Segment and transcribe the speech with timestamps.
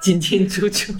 [0.00, 0.92] 进进出出。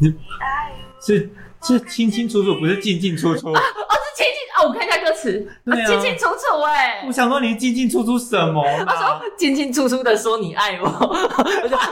[1.00, 1.30] 是
[1.62, 3.48] 是清清楚楚，不是进进出出。
[3.54, 9.20] 哦，是进进哦，我看一下歌词，对啊进进出出哎、我想说你进进出出什么他说啦？
[9.36, 11.82] 进进出出的说你爱我，我就、呃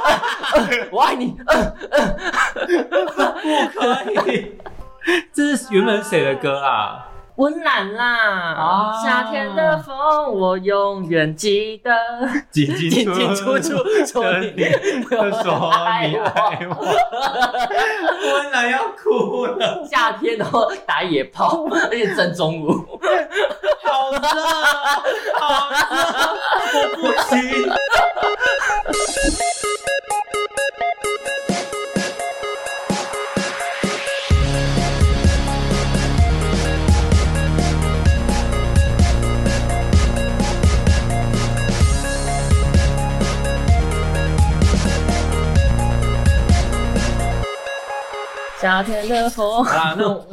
[0.54, 1.74] 呃我爱你， 呃
[4.14, 4.52] 不可以，
[5.32, 7.06] 这是原本是谁的歌啊？
[7.36, 8.92] 温岚啦，啊。
[9.04, 11.90] 夏天的风我永远记得，
[12.50, 13.76] 进进进进出出
[14.06, 14.54] 说你
[15.02, 15.36] 说你
[15.74, 16.16] 爱
[16.68, 16.74] 我，
[18.32, 22.98] 温岚要哭了，夏天哦打野炮，而且正中午，
[23.84, 24.18] 好热，
[25.38, 25.76] 好热，
[26.72, 27.34] 我不行。
[48.60, 49.62] 夏天的风。
[49.64, 50.26] 好啦，那我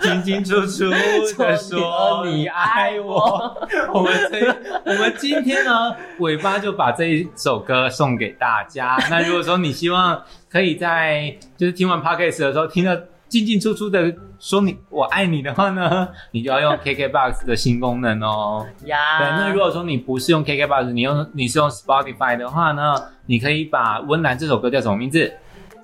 [0.00, 3.54] 清清楚楚的说你爱我。
[3.92, 4.46] 我们这
[4.86, 8.96] 我们今天呢，尾巴就把这一首歌送给大家。
[9.10, 12.96] 那如果说你希望可以在就是听完 podcast 的时候听到
[13.28, 18.66] 进进出出的说你我爱你的话呢，你就要用 KKBox 的新功能哦。
[18.84, 22.94] 呀，对，那如果说你不是用 KKBox，你用你是用 Spotify 的话呢，
[23.26, 25.30] 你可以把温岚这首歌叫什么名字？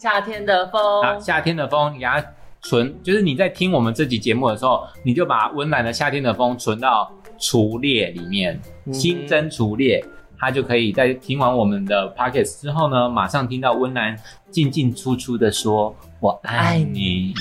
[0.00, 2.24] 夏天的风，啊，夏天的风，你给它
[2.62, 10.02] 存，就是你在听我们这集节目的时候，你就把温岚的夏天的风存到除列里面，嗯新增除列，
[10.38, 14.18] 它就可以在听完我们的 podcast 之后呢，马上听到温岚
[14.50, 17.34] 进进出出的说“我爱你”。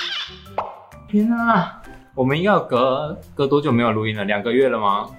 [1.08, 1.82] 天啊，
[2.14, 4.26] 我们要隔隔多久没有录音了？
[4.26, 5.10] 两个月了吗？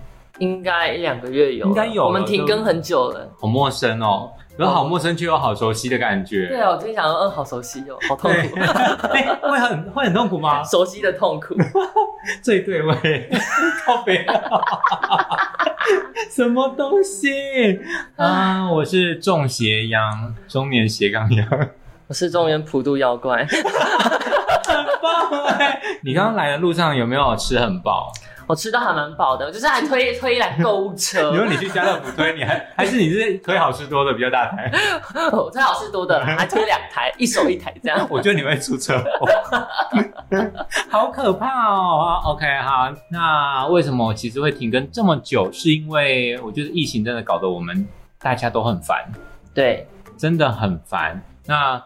[0.41, 3.27] 应该一两个月有了，应该有我们停更很久了。
[3.41, 4.31] 好陌生哦，
[4.67, 6.49] 有好陌生却又好熟悉的感觉。
[6.49, 8.61] 对啊，我今天想说，嗯，好熟悉哦，好痛，苦，
[9.13, 10.63] 哎会很会很痛苦吗？
[10.69, 11.55] 熟悉的痛苦。
[12.43, 13.31] 最对味，
[13.87, 14.27] 靠北，
[16.31, 17.81] 什么东西
[18.17, 18.71] 啊？
[18.71, 21.49] 我是中斜阳，中年斜杠羊，
[22.09, 25.81] 我是中原普渡妖怪，很棒哎！
[26.03, 28.13] 你刚刚来的路上有没有吃很饱？
[28.51, 34.69] 我吃到还蛮饱的，我就是还推推一辆购物车如， 果你去家乐福推，你还 还是你是推好事多的比较大台？
[35.31, 38.05] 我推好事多的，还推两台，一手一台这样。
[38.11, 39.29] 我觉得你会出车祸，
[40.91, 45.49] 好可怕哦！OK，好，那为什么我其实会停更这么久？
[45.53, 47.87] 是因为我觉得疫情真的搞得我们
[48.21, 49.05] 大家都很烦。
[49.55, 49.87] 对，
[50.19, 51.23] 真的很烦。
[51.47, 51.81] 那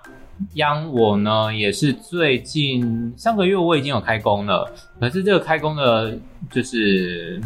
[0.54, 6.16] 央我呢，也是最近上个月我已经有开工了，可是这个开工的，
[6.50, 7.40] 就是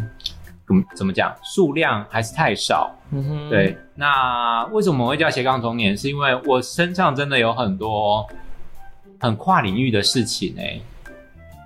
[0.65, 2.91] 怎么怎么讲，数量还是太少。
[3.11, 5.97] 嗯哼，对，那为什么我会叫斜杠中年？
[5.97, 8.27] 是因为我身上真的有很多
[9.19, 10.79] 很跨领域的事情哎、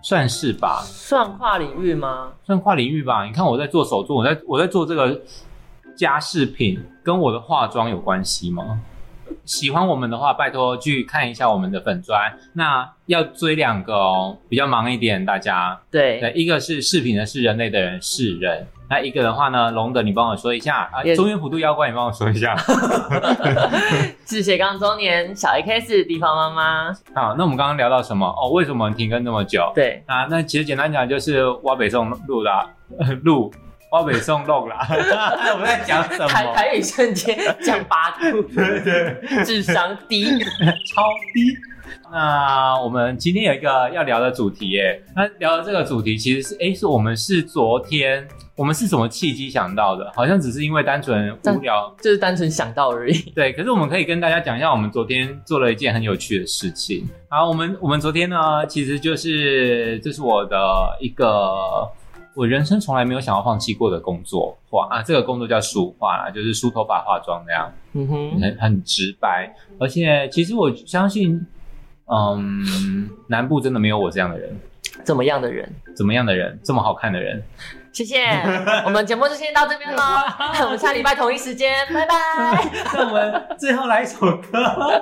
[0.01, 2.31] 算是吧，算跨领域吗？
[2.45, 3.25] 算跨领域吧。
[3.25, 5.21] 你看我在做手作，我在我在做这个
[5.97, 8.79] 家饰品，跟我的化妆有关系吗？
[9.45, 12.31] 喜欢我们的话，拜托去看一下我们的粉砖。
[12.53, 15.79] 那要追两个哦，比较忙一点，大家。
[15.91, 22.55] 对，对，一个是饰品的是人类的人是人，那一个的话呢，龙的你帮我说一下啊，中原普渡妖怪你帮我说一下。
[24.25, 26.93] 是斜杠中年小 X 地方妈妈。
[27.13, 28.25] 好，那我们刚刚聊到什么？
[28.25, 29.69] 哦，为什么停更那么久？
[29.75, 32.65] 对，啊，那其实简单讲就是挖北宋路啦，
[32.97, 33.13] 呃
[33.93, 34.79] 录挖北宋录啦。
[35.53, 36.27] 我们在讲什么？
[36.27, 40.25] 台台语瞬间降八度，对对，智商低。
[40.25, 41.55] 超低。
[42.11, 50.11] 那我们今天有一个要聊的主题耶，那聊的这个主题其实是，诶，是我们是昨天，我们是什么契机想到的？
[50.15, 53.13] 好像只是因为单纯无聊，就是单纯想到而已。
[53.35, 53.53] 对。
[53.53, 57.07] 可是我们可以跟大家讲一下，我们昨天做了一件很有趣的事情。
[57.29, 60.57] 好，我们我们昨天呢，其实就是这是我的
[60.99, 61.87] 一个
[62.35, 67.71] 我人生从来没有想要放弃过的工作画啊，这个工作叫梳化啦，就是梳头发、化妆那样。
[67.93, 71.45] 嗯哼，很很直白，而且其实我相信，
[72.07, 74.57] 嗯，南部真的没有我这样的人，
[75.03, 75.71] 怎么样的人？
[75.95, 77.43] 怎么样的人，这么好看的人。
[77.93, 78.25] 谢谢，
[78.85, 80.01] 我们节目就先到这边喽，
[80.65, 82.15] 我们下礼拜同一时间，拜拜。
[82.91, 85.01] 那我们最后来一首歌，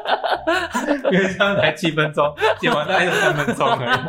[1.10, 4.00] 因为这样才七分钟，剪完大概就三分钟而已。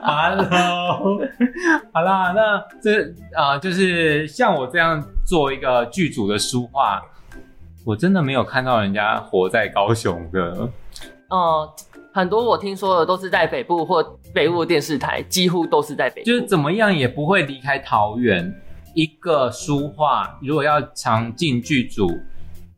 [0.00, 1.20] Hello，
[1.92, 3.02] 好啦，那这
[3.34, 7.02] 啊、呃就是像我这样做一个剧组的书画，
[7.84, 10.66] 我真的没有看到人家活在高雄的。
[11.28, 11.68] 哦、
[12.16, 14.02] 很多我听说的都是在北部或
[14.32, 16.26] 北部的电视台，几乎都是在北部。
[16.26, 18.50] 就是怎么样也不会离开桃园。
[18.94, 22.10] 一个书画如果要常进剧组，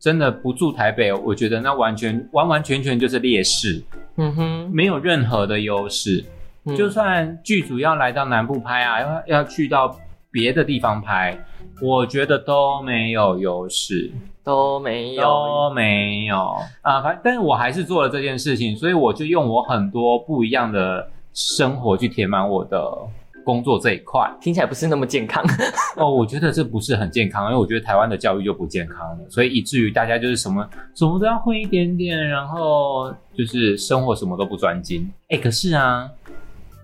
[0.01, 3.81] 真的不住台北，我觉得那完全完完全全就是劣势，
[4.17, 6.25] 嗯哼，没有任何的优势。
[6.65, 9.97] 嗯就算剧组要来到南部拍啊，要要去到
[10.31, 11.39] 别的地方拍，
[11.83, 14.11] 我觉得都没有优势，
[14.45, 17.01] 都没有，都没有啊。
[17.01, 22.93] 反但是我还是做了这件事情，所以我就用我很多不一样的生活去填满我的
[23.45, 24.31] 工作这一块。
[24.41, 25.43] 听起来不是那么健康。
[25.97, 35.11] 哦，我觉得这不是很健康，因为我觉得台湾的教育就不健康了，所以以至于大家就是什么什么都要会一点点，然后就是生活什么都不专精。
[35.31, 36.09] 哎，可是啊，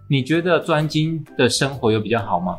[0.09, 2.59] 你觉得专精的生活有比较好吗？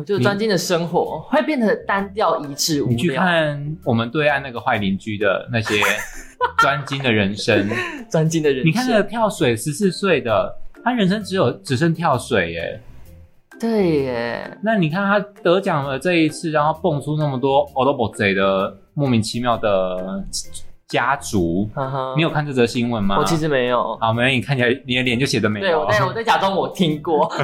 [0.00, 3.14] 我觉得专精的生活会变得单调、一致、无你去。
[3.14, 5.74] 看我们对岸那个坏邻居的那些
[6.58, 7.68] 专精的人生，
[8.10, 12.80] 专精的人生，你看那个跳水十四岁的，他人生只有只剩跳水耶。
[13.60, 20.24] 对耶，那你看他得奖了这一次，然后蹦出那么多 o l o b o 贼的莫名其妙的
[20.88, 21.68] 家族，
[22.16, 23.18] 你有看这则新闻吗？
[23.18, 23.94] 我其实没有。
[24.00, 25.92] 好，没有，你看起来你的脸就写的没对，有我。
[25.92, 27.30] 在我在假装我听过。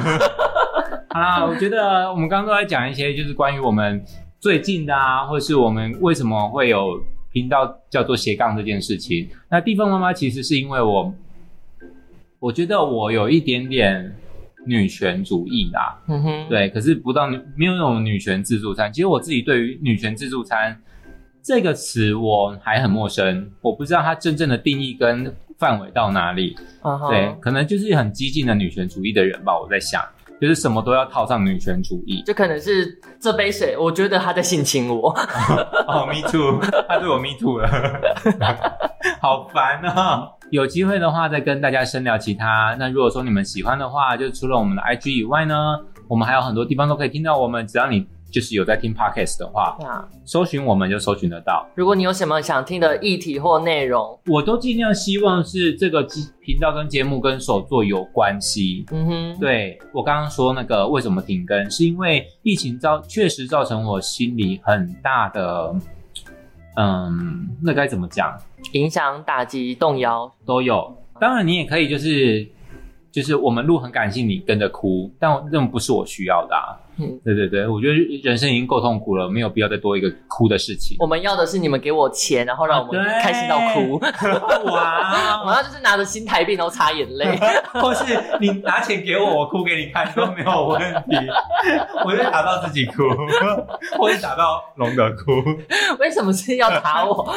[1.17, 4.03] 好啦，我觉得我们刚刚都在讲一些就是关于我们
[4.39, 9.27] 最近的啊，或是我们为什么会有频道叫做斜杠这件事情。
[9.49, 11.11] 那地方妈妈其实是因为我，
[12.39, 14.15] 我觉得我有一点点
[14.67, 18.93] 女权主义啦，嗯哼，对，可是不到没有那种女权自助餐。
[18.93, 20.79] 其实我自己对于女权自助餐
[21.41, 26.55] 这个词我还很陌生，我不知道它真正的定义跟范围到哪里。
[27.09, 30.03] 对，，可能就是很激进的女权主义的人吧，我在想，
[30.41, 32.21] 就是什么都要套上女权主义。
[32.25, 35.09] 就可能是这杯水，我觉得他在性侵我。
[35.87, 37.67] 哦，me too，他对我 me too 了，
[39.21, 40.27] 好烦啊！
[40.49, 42.75] 有机会的话再跟大家深聊其他。
[42.79, 47.65] 那如果说你们喜欢的话，就除了我们的 IG 以外呢，我们还有很多地方都可以听到我们。
[47.67, 51.67] 只要你就是有在听 podcast 的话，那搜寻我们就搜寻得到。
[51.75, 58.85] 如果你有什么想听的议题或内容，我都尽量希望是这个机频道跟节目跟手作有关系。
[58.91, 65.75] 嗯哼，对我刚刚说那个为什么停更，是因为疫情造确实造成我心里很大的，
[66.75, 68.37] 嗯，那该怎么讲
[68.73, 70.95] 影响、打击、动摇，都有。
[71.19, 72.47] 当然你也可以就是
[73.11, 76.77] 就是我们录很感性，你跟着哭，但那不是我需要的啊。
[76.99, 80.97] 嗯，对对对，我觉得人生已经够痛苦了，没有必要再多一个哭的事情。
[80.99, 83.99] 我们要的是你们给我钱，然后让我们开心到哭。
[84.71, 87.37] 哇 我要就是拿着新台币，然后擦眼泪。
[87.79, 88.03] 或是
[88.39, 91.15] 你拿钱给我，我哭给你看都没有问题，
[92.05, 93.03] 我就打到自己哭，
[93.97, 95.33] 或者打到龙德哭。
[95.99, 97.33] 为什么是要打我？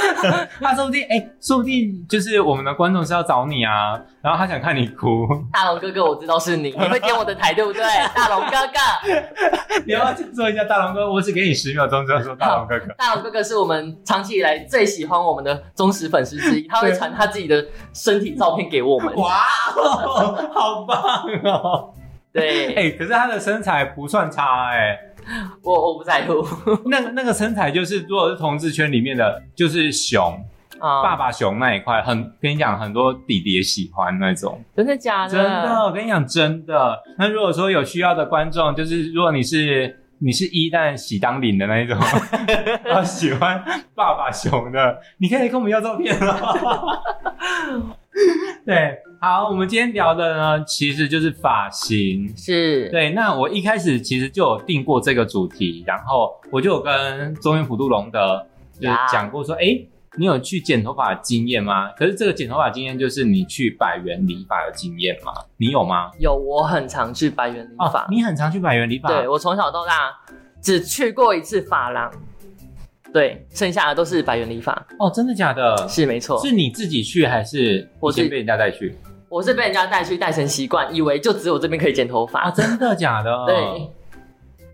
[0.61, 7.83] 他说不定，哎、说不定就是我们的观众是要找你啊，然后他想看你哭，大龙哥哥，我知道是你，你会点我的台，对不对？
[8.15, 9.50] 大龙哥哥，
[9.87, 11.11] 你要不要介绍一下大龙哥？
[11.11, 12.93] 我只给你十秒钟，就要说大龙哥哥。
[12.99, 19.15] 大龙哥哥是我们长期以来最喜欢我们的忠实粉丝之一，他会传他自己的身体照片给我们。
[19.17, 19.31] 哇，
[20.53, 21.95] 好棒哦！
[22.33, 24.97] 对，哎、可是他的身材不算差哎、
[25.63, 26.47] 我我不在乎
[26.87, 34.61] 那个那个身材就是，如果是同志圈里面的，就是熊啊，爸爸熊那一块，很跟你讲，很多弟弟也喜欢那种。
[34.75, 35.31] 真的假的？
[35.31, 36.99] 真的，我跟你讲，真的。
[37.19, 41.97] 那如果说有需要的观众，就是如果你是你是一旦喜当领的那一种，
[42.85, 43.63] 然后喜欢
[43.95, 46.99] 爸爸熊的，你可以跟我们要照片哦。
[48.67, 52.31] 对，好，我们今天聊的呢，其实就是发型。
[52.37, 58.47] 是，对，那我一开始其实就有定过这个主题，然后我就有跟中原普渡龙的
[58.79, 59.81] 就呀讲过说，哎、
[60.17, 61.91] 你有去剪头发的经验吗？
[61.93, 65.33] 可是这个剪头发经验就是你去百元理发的经验吗？
[65.57, 66.11] 你有吗？
[66.19, 70.13] 有我很常去百元理发，哦，你很常去百元理发，对我从小到大
[70.61, 72.11] 只去过一次发廊，
[73.13, 75.87] 对，剩下的都是百元理发，哦，真的假的？
[75.89, 76.41] 是没错。
[76.45, 78.97] 是你自己去还是我是被人家带去？
[79.29, 83.31] 我是被人家带去带成习惯，以为就只有这边可以剪头发，啊，真的假的？
[83.47, 83.89] 对，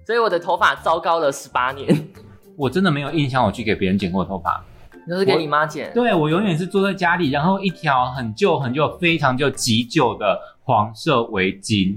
[0.06, 2.08] 所以我的头发糟糕了十八年。
[2.56, 4.64] 我真的没有印象我去给别人剪过头发。
[5.06, 11.96] 你都是给你妈剪，对我永远是坐在家里，然后一条很旧、很旧、非常旧、极旧的黄色围巾，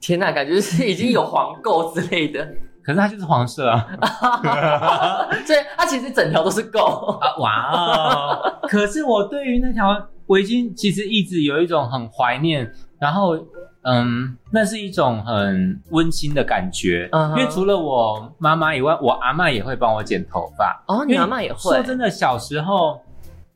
[0.00, 2.44] 天哪，感觉是已经有黄垢之类的，
[2.82, 3.86] 可是它就是黄色啊！
[5.46, 7.16] 所以它其实整条都是垢。
[7.18, 8.60] 啊哇哦！
[8.68, 12.68] 可是我对于那条围巾其实一直有一种很怀念，
[12.98, 13.36] 然后
[13.82, 17.08] 嗯，那是一种很温馨的感觉。
[17.36, 20.82] 因为除了我妈妈以外，我阿嬷也会帮我剪头发。
[20.86, 23.00] 哦，你阿妈也会，说真的，小时候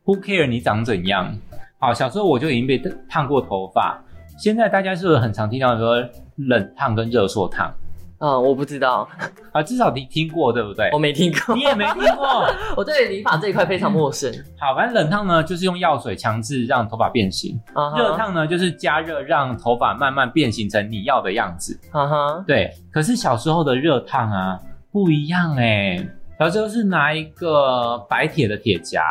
[0.04, 1.37] Who care 你长怎样？
[1.78, 2.78] 好，小时候我就已经被
[3.09, 4.02] 烫过头发。
[4.38, 6.02] 现在大家是不是很常听到说
[6.37, 7.73] 冷烫跟热缩烫？
[8.19, 9.09] 嗯，我不知道，
[9.53, 10.99] 啊，至少你听过对不对我？
[10.99, 12.47] 没听过你，也没听过。
[12.77, 14.33] 我对理发这一块非常陌生。
[14.59, 21.79] 好，反正冷烫呢，就是用药水强制让头发变形；啊哈热，烫呢，就是加热让头发慢慢变形成你要的样子。
[21.93, 24.59] 啊哈，对，可是小时候的热烫啊
[24.91, 25.99] 不一样哎、
[26.39, 29.03] 小时候是拿一个白铁的铁夹，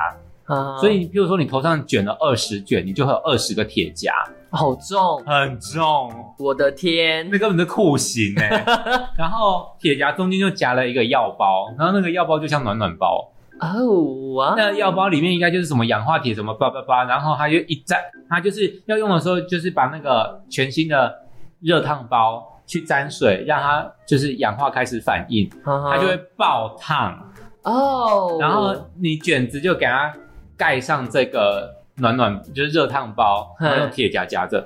[0.45, 0.77] 啊。
[0.77, 4.13] 所以譬如说你头上卷了二十卷，你就会有二十个铁夹，
[4.49, 7.29] 好重，很重，我的天。
[7.31, 7.37] 那！
[7.37, 8.63] 根本是酷刑哎、
[9.17, 17.99] 然后铁夹中间就夹了一个药包，然后那个药包就像暖暖包，哦哇，那药包里面应该就是什么氧化铁什么叭叭叭，然后它就一沾，
[18.29, 21.13] 它就是要用的时候就是把那个全新的
[21.61, 27.31] 热烫包去沾水，让它就是氧化开始反应，它它就会爆烫，
[27.63, 30.13] 哦，然后你卷子就给它
[30.57, 34.65] 盖上这个暖暖就是热烫包，嗯然后用铁夹夹着。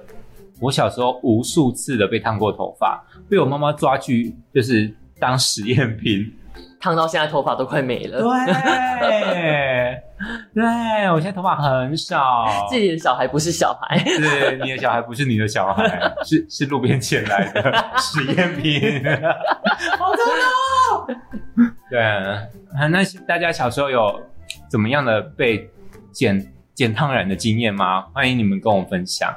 [0.62, 6.34] 我小时候无数次的被烫过头发，被我妈妈抓去就是当实验品。
[6.81, 8.22] 烫到现在头发都快没了。
[9.00, 10.01] 对，
[10.55, 12.46] 对我现在头发很少。
[12.69, 18.81] 自己的小孩不是小孩，是你的小孩不是你的小孩， 是是路边捡来的 实验品。
[19.98, 20.24] 好痛
[20.96, 21.08] 哦！
[21.89, 24.22] 对啊，那大家小时候有
[24.69, 25.69] 怎么样的被
[26.11, 28.01] 剪剪烫染的经验吗？
[28.13, 29.33] 欢迎你们跟我分享。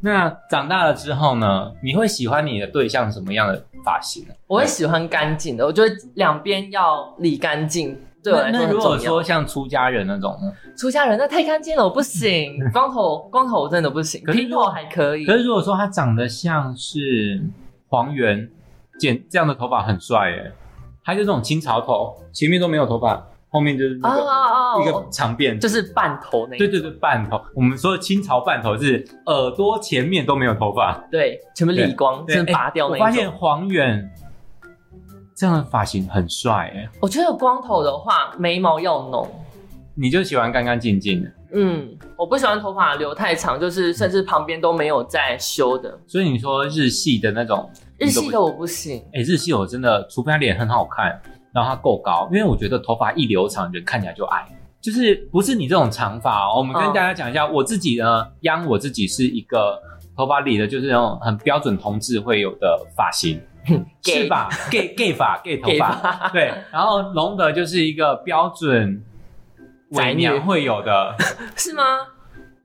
[0.00, 1.70] 那长大了之后呢？
[1.82, 4.24] 你会喜欢你的对象什么样的发型？
[4.46, 9.22] 我会喜欢干净的，我觉得两边要理干净，对我来说那那如果说。
[9.22, 10.50] 像出家人那种呢？
[10.76, 15.36] 出家人那太干净了，我不行， 光头光头我真的不行，可是平头还可以可。
[15.36, 17.42] 是如果说他长得像是
[17.88, 18.48] 黄猿，
[18.98, 20.52] 剪这样的头发很帅耶，
[21.04, 24.82] 他就这种清朝头，前面都没有头发，后面就是那啊个！
[24.82, 25.60] 一个长辫子。
[25.60, 27.40] 就是半头那一对对对，半头。
[27.54, 34.10] 我们说的清朝半头是耳朵前面都没有头发，对，全部理光，对真的拔掉我发现黄远
[35.36, 39.28] 这样的发型很帅哎，我觉得光头的话，眉毛要浓。
[39.96, 45.96] 你就喜欢干干净净的，嗯，我不喜欢头发留太长，就是甚至旁边都没有在修的。
[46.08, 51.22] 所以你说日系的那种日系的我不行，哎、日系我真的，除非他脸很好看，
[51.54, 54.44] 然后它够高，因为我觉得头发一留长，人看起来就矮。
[54.80, 59.80] 就是不是你这种长发哦，我们跟嗯大家讲一下，我自己呢，央我自己是一个
[60.14, 63.40] 头发理的，就是那种很标准同志会有的发型
[64.02, 66.52] ，Gay 是吧？gay gay 发 gay 头给发，对。
[66.70, 69.02] 然后龙德就是一个标准
[69.92, 71.14] 宅娘会有的，
[71.56, 71.82] 是吗？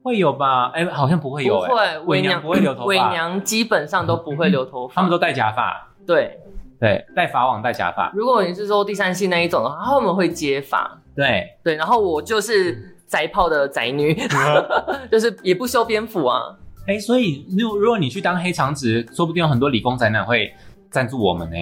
[0.04, 0.72] 会有吧？
[0.74, 4.96] 哎、好像不会有、哎，不会，伪娘不会留头发伪娘基本上都不会留头发。
[5.00, 6.38] 他们都戴假发，对，
[6.80, 10.98] 对，戴发网戴假发，如果你是说第三系那一种的话，他们会接发。
[11.16, 11.46] 对。
[11.62, 14.18] 对，然后我就是宅泡的宅女，
[15.12, 16.56] 就是也不修边幅啊。
[16.88, 20.52] 哎、所以如如果你去当黑长直，说不定有很多理工宅男会
[20.90, 21.58] 赞助我们呢、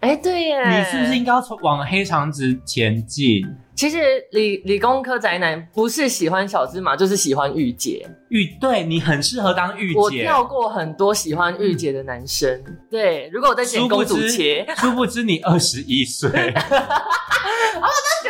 [0.00, 3.44] 哎，对耶，你是不是应该要从往黑长直前进？
[3.74, 3.98] 其实
[4.32, 8.04] 理理工科宅男不是喜欢小芝麻，就是喜欢御姐。
[8.28, 10.10] 御对你很适合当御姐我。
[10.10, 12.62] 跳过很多喜欢御姐的男生。
[12.90, 16.34] 对，如果我在剪公主切，殊不知你二十一岁， 觉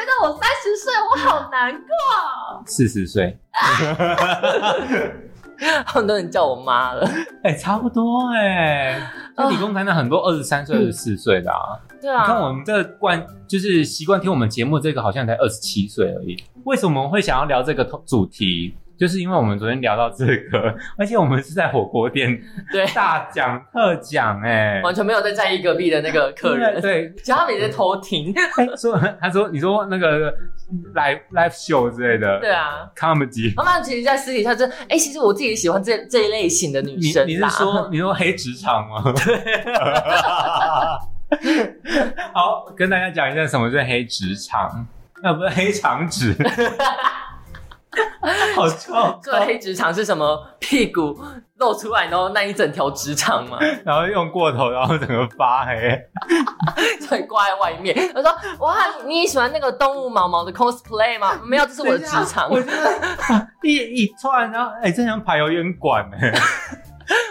[0.04, 1.88] 得我三十岁，我好难过。
[2.66, 3.38] 四十岁，
[5.86, 7.08] 很多人叫我妈了。
[7.42, 9.00] 哎、差不多哎、
[9.36, 11.78] 那理工男的很多二十三岁、二十四岁的啊。
[12.00, 16.36] 对啊，你看我们这惯就是习惯听我们节目，这个好像才二十七岁而已。
[16.64, 18.76] 为什么会想要聊这个主题？
[18.98, 22.36] 就是因为我们昨天聊到这个， 而且我们是在火锅店
[22.72, 28.34] 对，大讲特讲哎、完全没有在在意隔壁的那个客人，对，其实他们也在偷听。
[28.34, 30.32] 哎 说他说你说那个
[30.94, 37.48] live live show 之类的，对啊，，comedy，妈妈其实，在私底下就，哎、其实我自己喜欢这这一类型的女你你是。
[37.50, 39.02] 说你说黑职场吗？
[42.32, 44.86] 好，跟大家讲一下什么是黑职场，
[45.22, 46.34] 那不是黑长直，
[48.54, 50.46] 好臭，这个黑职场是什么？
[50.58, 51.18] 屁股
[51.56, 55.98] 露出来，然后那一整条直肠嘛， 然后用过头，然后整个发黑。
[57.06, 57.94] 所以挂在外面。
[58.14, 58.76] 我说，哇，
[59.06, 61.40] 你喜欢那个动物毛毛的 cosplay 吗？
[61.44, 62.50] 没有，这是我的职场。
[62.50, 66.32] 我觉得一一串，然后哎，这像排油烟管哎。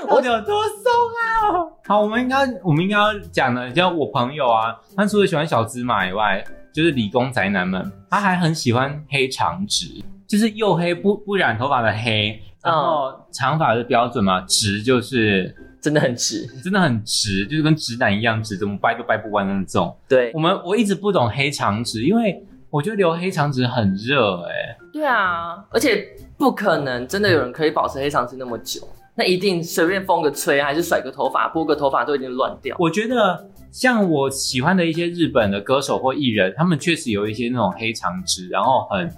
[0.08, 1.70] 我有多松啊！
[1.86, 6.44] 好，我们应该我们应该要讲的，像我朋友啊，他除了喜欢小芝麻以外，
[6.74, 16.46] 就是理工宅男们，他还很喜欢黑长直，就是又黑不不染头发的黑，然后长发的标准嘛，直就是真的很直。
[16.62, 19.96] 真的很直，就是跟直男一样直，怎么掰都掰不弯的那种。
[20.08, 26.06] 对我，们我一直不懂黑长直，因为我觉得留黑长直很热哎、对啊，而且
[26.38, 28.82] 不可能真的有人可以保持黑长直那么久，
[29.16, 32.76] 那一定随便风个吹，还是甩个头发、拨个头发都已经乱掉。
[32.78, 39.10] 我觉得像我喜欢的一些日本的歌手或艺人，他们确实有一些那种黑长直，然后很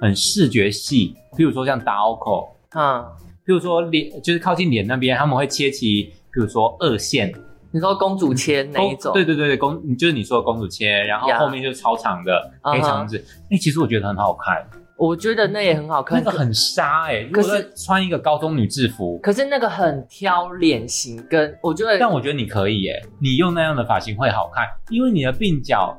[0.00, 3.04] 很视觉系，比如说像打凹口嗯，
[3.44, 7.32] 比如说脸就是靠近脸那边，他们会切齐，比如说二线
[7.72, 9.12] 你说公主切哪一种？
[9.12, 13.22] 公对对对对，公就是你说的公主切，然后呀后面就是超长的黑长直。
[13.50, 25.94] 哎、其实我觉得很好看，我觉得那也很好看，那个很杀哎、如可是果穿一个高中女制服，可是那个很挑脸型，跟我觉得但我觉得你可以耶、你用那样的发型会好看，因为你的鬓角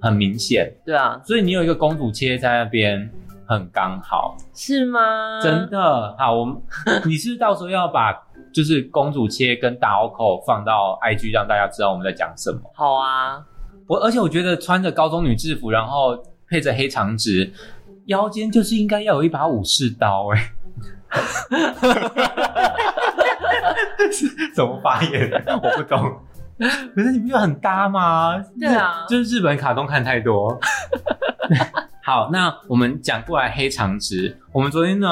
[0.00, 3.10] 很明显，对啊，所以你有一个公主切在那边
[3.46, 5.40] 很刚好，是吗？
[5.42, 6.34] 真的好。
[6.34, 6.56] 我们
[7.06, 8.12] 你是是到时候要把
[8.52, 12.60] 就是公主切跟大凹口放到 IG 让大家知道我们在讲什么？
[12.74, 13.44] 好啊，
[13.86, 16.16] 我而且我觉得穿着高中女制服，然后
[16.48, 17.52] 配着黑长直，
[18.06, 20.52] 腰间就是应该要有一把武士刀 哎、
[24.54, 25.30] 怎么发言？
[25.62, 26.00] 我不懂。
[26.94, 28.36] 可是你不觉得很搭吗？
[28.58, 30.58] 对啊就是日本卡通看太多。
[32.04, 34.36] 好，那我们讲过来黑长直。
[34.52, 35.08] 我们昨天呢，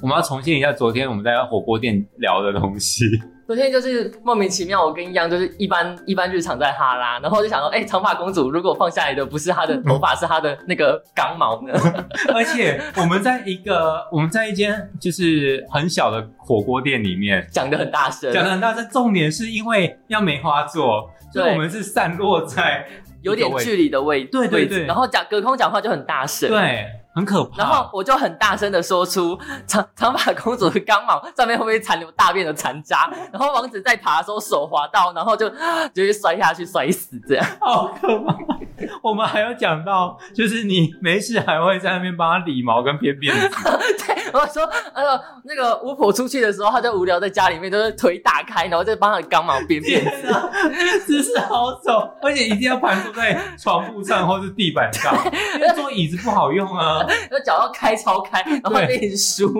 [0.00, 3.04] 我们要重现一下昨天我们在火锅店聊的东西。
[3.50, 11.72] 昨天就是莫名其妙，我跟一样就是一般一般日常在哈拉，然后就想说，哎、长发公主如果放下来的不是她的头发，是她的那个刚毛呢？
[12.32, 18.88] 而且我们在一个我们在一间就是很小的火锅店里面，讲的很大声，讲的很大声。
[18.88, 22.86] 重点是因为要梅花座，所以我们是散落在
[23.22, 26.48] 有点距离的位置对对对然后讲隔空讲话就很大声，。
[26.48, 27.58] 对，很可怕。
[27.58, 33.10] 然后我就很大声的说出长长发公主的刚毛上面会不会残留大便的残渣？
[33.32, 35.48] 然后王子在爬的时候手滑到，然后就
[35.94, 37.46] 就会摔下去摔死这样。
[37.60, 38.36] 好可怕！
[39.02, 43.48] 我们还有讲到，就是你没事还会在那边帮他理毛跟编辫子，
[44.06, 44.62] 对，我说
[44.94, 51.00] 呃那个巫婆出去的时候，她就无聊在家里面，就是腿打开，然后再帮他的刚毛编辫子。
[51.06, 55.12] 姿势好丑，而且一定要盘坐在床铺上或是地板上，
[55.56, 56.98] 因为坐椅子不好用啊。
[57.08, 59.52] 然后脚要开超开，然后对练书。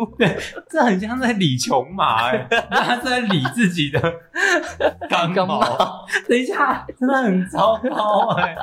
[0.69, 4.01] 这很像在理琼马哎、他在理自己的
[5.11, 5.31] 刚。
[5.41, 8.55] 毛等一下，真的很糟糕哎、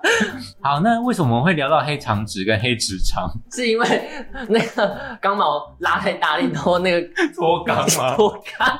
[0.60, 4.02] 好，那为什么我们会聊到黑长直跟黑直长是因为
[4.48, 8.16] 那个刚毛拉太大力，然后那个脱肛吗？
[8.16, 8.78] 脱肛，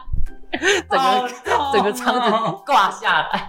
[0.91, 3.49] 整个整个肠子挂下来。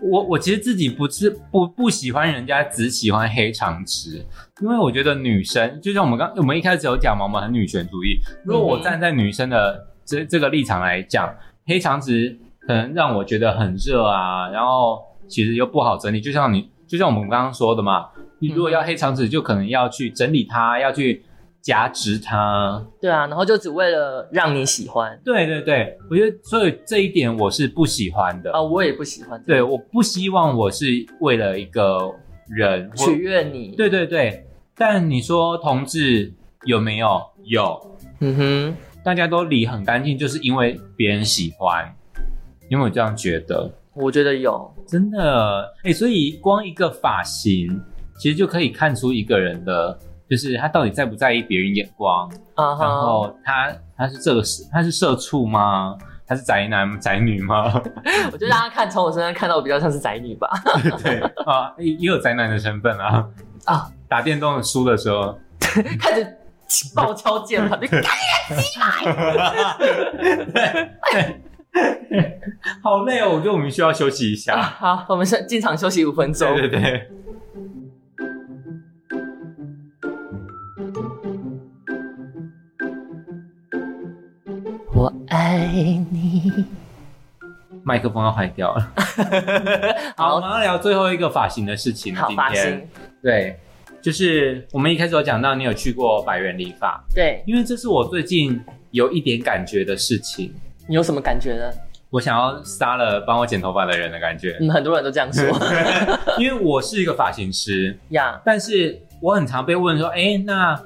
[0.00, 4.24] 我我其实自己不是不不喜欢人家只喜欢黑长直，
[4.60, 8.18] 因为我觉得女生就像我们刚我们一开始有讲嘛，我们很女权主义。
[8.44, 11.32] 如果我站在女生的这这个立场来讲，
[11.68, 16.20] 黑长直可能让我觉得很热啊，然后其实又不好整理。
[16.20, 21.24] 就像你就像我们刚刚说的嘛，你如果要黑长直，就可能要去整理它，要去
[21.62, 22.84] 夹直它。
[23.00, 28.52] 对啊，然后就只为了让你喜欢对对对，我觉得所以这一点我是不喜欢的。
[28.52, 29.42] 啊，我也不喜欢。
[29.46, 30.84] 对，我不希望我是
[31.20, 32.14] 为了一个
[32.46, 36.30] 人或取悦你。，对对对，但你说同志
[36.66, 37.22] 有没有？
[37.44, 41.90] 有，嗯哼，大家都理很干净，就是因为别人喜欢。
[42.68, 43.70] 有没有这样觉得？
[43.94, 44.72] 我觉得有。
[44.86, 47.80] 真的，哎、所以光一个发型，
[48.18, 55.96] 其实就可以看出一个人的，就是他到底在不在意别人眼光，然后他他是这个是他是社畜吗？
[56.26, 57.64] 他是宅男宅女吗？
[58.32, 60.48] 我就让他看从我身上看到我比较像是宅女吧。
[61.02, 63.28] 对啊，也也有宅男的身份啊。
[63.66, 65.38] 啊，打电动输的时候，
[66.00, 66.26] 开始
[66.94, 67.86] 暴敲键盘，就
[72.82, 74.62] 好累哦，我觉得我们需要休息一啊，下。
[74.62, 76.54] 好，我们是进场休息五分钟。
[76.54, 77.08] 对对对，
[84.94, 85.66] 我爱
[86.10, 86.64] 你。
[87.84, 88.92] 麦克风要坏掉了。
[90.16, 92.20] 好，我好们要聊最后一个发型的事情了。
[92.20, 92.88] 好发今天型，
[93.22, 93.58] 对，
[94.00, 98.60] 就是我们一开始有讲到你有去过百元理发，对因为这是我最近
[98.92, 100.54] 有一点感觉的事情。
[100.88, 101.70] 你有什么感觉呢？
[102.10, 105.44] 我想要杀了帮我剪头发的人的感觉，嗯，很多人都这样说
[106.38, 108.38] 因为我是一个发型师，呀。
[108.44, 110.78] 但是我很常被问说，哎、那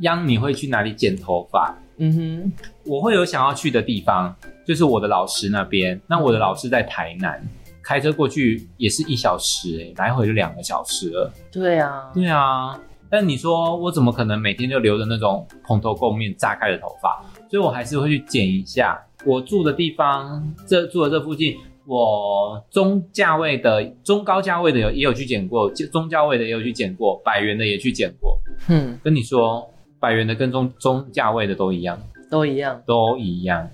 [0.00, 1.74] 央你会去哪里剪头发？
[1.96, 2.52] 嗯哼，
[2.84, 4.34] 我会有想要去的地方，
[4.66, 5.98] 就是我的老师那边。
[6.06, 7.42] 那我的老师在台南，
[7.82, 11.32] 开车过去也是一小时、欸，来回就两个小时了。
[11.50, 17.24] 对啊，对啊，但你说我怎么可能每天就留着那种蓬头垢面、炸开的头发？
[17.48, 19.00] 所以我还是会去剪一下。
[19.24, 21.56] 我住的地方，这住的这附近，
[21.86, 28.38] 我中价位的、中高价位的有也有去剪过，中价位的也有去剪过，百元的也去剪过。
[28.68, 29.68] 嗯，跟你说，
[30.00, 32.82] 百元的跟中中价位的都一样，都一样。
[32.86, 33.68] 都一样。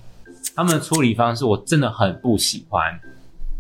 [0.55, 2.99] 他们的处理方式我真的很不喜欢。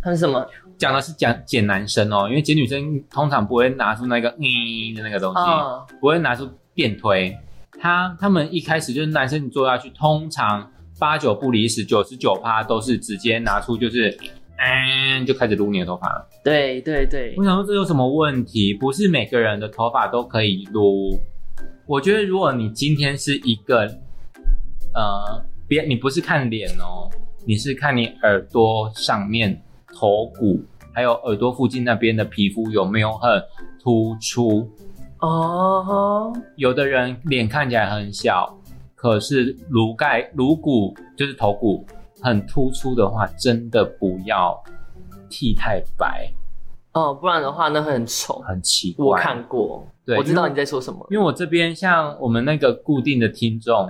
[0.02, 0.46] 他们什么？
[0.76, 7.36] 讲的是讲剪男生哦，因为剪女生通常不会拿出那个嗯的那个东西，啊，不会拿出电推。
[7.80, 14.16] 他他们一开始就是男生你坐下去，通常八九不离十，九十九趴都是直接拿出就是
[14.56, 16.28] 嗯就开始撸你的头发了。
[16.42, 18.74] 对对对我，想说这有什么问题？
[18.74, 21.18] 不是每个人的头发都可以撸。
[21.86, 23.86] 我觉得如果你今天是一个
[24.94, 27.08] 呃，别你不是看脸哦，
[27.46, 29.62] 你是看你耳朵上面
[29.94, 30.60] 头骨，
[30.92, 33.42] 还有耳朵附近那边的皮肤有没有很
[33.82, 34.68] 突出。
[35.20, 38.57] 哦，有的人脸看起来很小，
[39.00, 41.86] 可是颅盖、颅骨就是头骨
[42.20, 44.60] 很突出的话，真的不要
[45.30, 46.28] 剃太白，
[46.94, 48.40] 哦，不然的话那会很丑。
[48.40, 49.06] 很奇怪。
[49.06, 51.06] 我看过，对我知道你在说什么。
[51.10, 53.88] 因为我这边像我们那个固定的听众，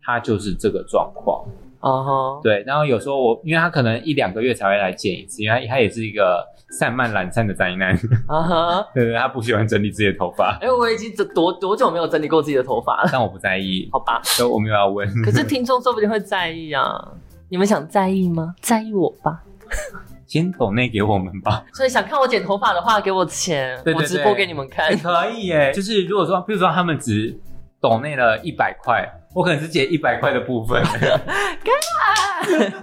[0.00, 1.44] 他就是这个状况。
[1.80, 6.46] 哦哈，对，然后有时候我，因为他可能一两个月才会来剪一次，因为他他也是一个
[6.78, 7.94] 散漫懒散的宅男，
[8.28, 13.08] 啊哈， 对对，他不喜欢整理自己的头发，哎，我已经多多久没有整理过自己的头发了？
[13.10, 15.08] 但我不在意，好吧，所以我没有要问。
[15.22, 17.12] 可是听众说不定会在意啊。
[17.48, 18.54] 你们想在意吗？
[18.60, 19.42] 在意我吧。
[20.28, 21.64] 先抖内给我们吧。
[21.72, 24.94] 所以想看我剪头发的话，给我钱，对对我直播给你们看哎。
[24.94, 27.36] 可以耶，就是如果说，比如说他们只
[27.80, 30.84] 抖内了一百块，我可能是剪一百块的部分，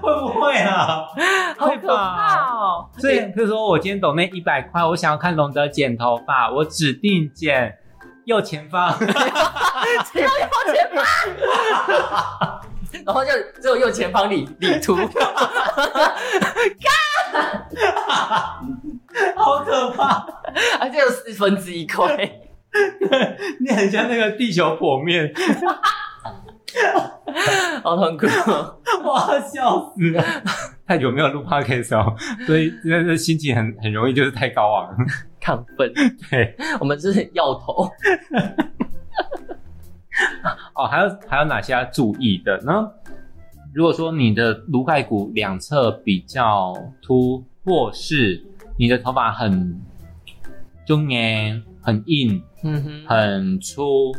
[0.01, 1.05] 会不会啊？
[1.57, 2.89] 好可怕哦！
[2.97, 7.77] 所以，比如说我今天抖那一百块，我想要看龙德剪头发，我指定剪
[8.25, 8.97] 右前方。
[8.99, 11.05] 只要右前方，
[13.05, 13.31] 然后就
[13.61, 14.95] 只有右前方 理理图，
[19.35, 20.25] 好可怕！
[20.79, 22.29] 而且有四分之一块。
[23.59, 25.31] 你很像那个地球剖面，
[27.83, 28.77] 好痛苦哦。
[29.03, 30.23] 我要笑死了。
[30.85, 34.95] 太久没有录 podcast 哦，所以真的是心情很很容易就是太高昂。
[35.41, 35.93] 亢奋，
[36.29, 37.89] 对，我们是药头。
[40.75, 42.91] 哦，还有还有哪些要注意的呢？
[43.73, 48.43] 如果说你的颅盖骨两侧比较凸，或是
[48.77, 49.79] 你的头发很
[50.85, 54.11] 中年、很硬、嗯哼，很粗，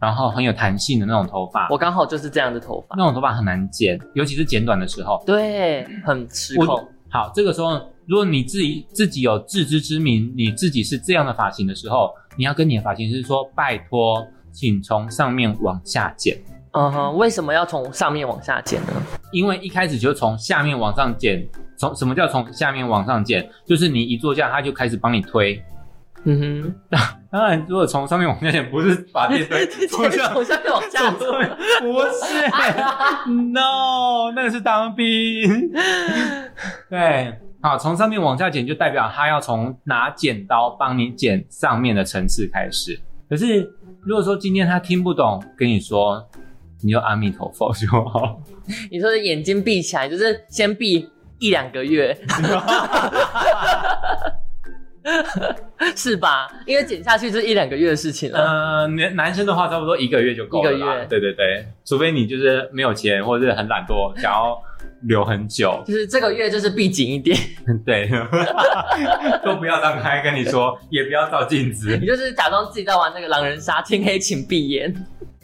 [0.00, 5.22] 然后很有弹性的那种头发，我刚好就是这样的头发，那种头发很难剪，尤其是剪短的时候。
[5.26, 6.88] 对，很吃控。
[7.10, 16.34] 好，这个时候，如果你自己自己有自知之明，你自己是这样的发型的时候，你要跟你的发型师说，拜托，请从上面往下剪。
[16.70, 18.92] 嗯哼，为什么要从上面往下剪呢？
[19.32, 21.46] 因为一开始就从下面往上剪，
[21.76, 23.46] 从什么叫从下面往上剪？
[23.66, 25.62] 就是你一坐下，他就开始帮你推。
[26.24, 26.74] 嗯哼
[27.30, 32.46] 当然，如果从上面往下剪，不是把电推， 从哼，下从下面往下从上面不是，
[33.52, 35.70] no，那个是当兵。
[36.90, 43.00] 对，好，从上面往下剪，就代表他要从拿剪刀帮你剪上面的层次开始。
[43.28, 43.68] 可是
[44.02, 46.22] 如果说今天他听不懂，跟你说，
[46.82, 48.38] 你就阿弥陀佛就好。
[48.90, 51.08] 你说的眼睛闭起来，就是先闭
[51.38, 52.16] 一两个月，
[55.96, 56.48] 是吧？
[56.66, 58.38] 因为减下去就是一两个月的事情了。
[58.38, 60.72] 呃，男男生的话，差不多一个月就够了。
[60.72, 64.56] 一个月对对对，除非你就是没有钱，或者是很懒惰，想要
[65.02, 65.82] 留很久。
[65.86, 67.36] 就是这个月就是闭紧一点，
[67.84, 68.08] 对，
[69.44, 74.94] 都不要张开跟你说，也不要照镜子你，就是假装自己在玩那个狼人杀，天黑请闭眼。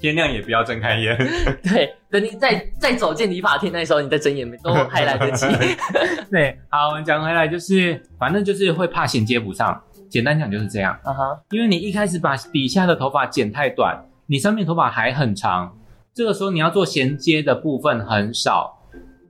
[0.00, 1.16] 天亮也不要睁开眼。
[1.62, 5.46] 对，等你再再走进理发厅那时候，你再睁眼都 还来得及。
[6.30, 9.80] 对，好，我们讲回来就是，反正就是会怕衔接不上。
[10.08, 15.76] 简单讲就是这样，啊哈，因为你一开始把底下的头发剪太短，你上面头发还很长，
[16.14, 18.78] 这个时候你要做衔接的部分很少。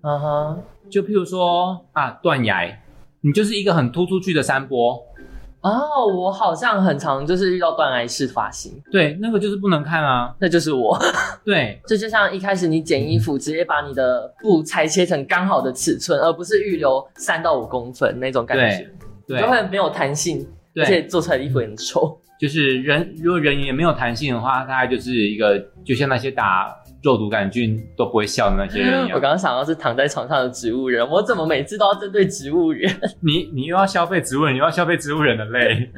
[0.02, 2.78] 啊哈，就譬如说啊，断崖，
[3.22, 4.96] 你就是一个很突出去的山坡，
[5.60, 10.34] 哦，我好像很常就是遇到断崖式发型，对，那个就是不能看啊。
[10.38, 10.98] 那就是我。
[11.44, 18.88] 对，这就像一开始你剪衣服，直接把你的布裁切成刚好的尺寸，而不是预留三到五公分那种感觉，
[19.26, 22.20] 对就会没有弹性，而且，做出来的衣服也很丑。
[22.38, 29.20] 就是人如果人也没有弹性的话，大概就是一个就像那些打肉毒杆菌都不会笑的那些人一我样。
[29.20, 32.92] 刚刚想到是躺在床上的植物人，我怎么每次都要针对植物人？
[33.20, 35.90] 你你又要消费植物人，你又要消费植物人的泪，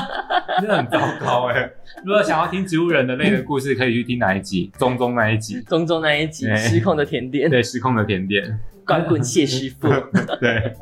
[0.60, 1.70] 真的很糟糕哎。
[2.04, 4.70] 如果想要听植物人的泪的故事，可以去听哪一集？
[4.78, 8.58] 中中那一集，中中那一集失控的甜点，对，失控的甜点。
[8.86, 9.88] 滚滚谢师傅。
[10.40, 10.74] 对，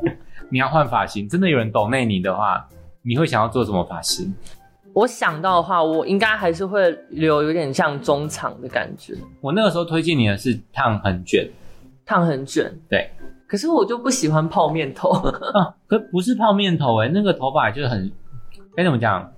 [0.49, 2.65] 你要换发型，真的有人懂内你的话，
[3.01, 4.33] 你会想要做什么发型？
[4.95, 11.47] 我想到的话，我应该还是会留有点像中长的感觉，我那个时候推荐你的是烫很卷
[12.05, 12.73] 烫很卷。
[12.89, 13.11] 对，
[13.45, 15.09] 可是我就不喜欢泡面头。
[15.53, 18.09] 啊，可不是泡面头哎、那个头发就是很
[18.73, 19.29] 该怎么讲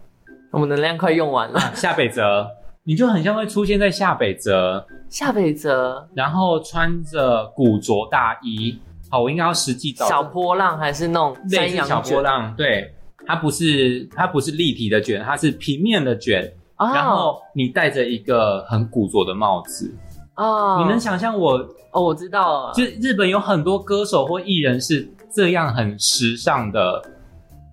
[0.52, 1.60] 我们能量快用完了。
[1.60, 1.72] 啊？
[1.74, 2.48] 夏北泽，
[2.84, 8.80] 你就很像会出现在夏北泽，夏北泽然后穿着古着大衣。
[9.10, 12.94] 好，我应该要实际找小波浪还是那种类似小山羊卷波浪，对，
[13.28, 16.90] 它不是它不是立体的卷，它是平面的卷，哦。
[16.94, 19.94] 然后你戴着一个很古着的帽子，
[20.36, 21.58] 哦，你能想象我
[21.92, 27.04] 哦，我知道了，就日本有很多歌手或艺人是这样很时尚的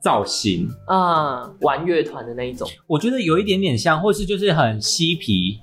[0.02, 5.60] 造型，嗯，玩乐团的那一种，我觉得有一点点像，或是就是很嬉皮，